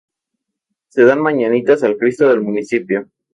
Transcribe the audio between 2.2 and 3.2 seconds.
del municipio.